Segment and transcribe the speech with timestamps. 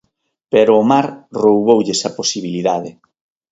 [0.53, 1.07] Pero o mar
[1.43, 2.89] rouboulles a posibilidade.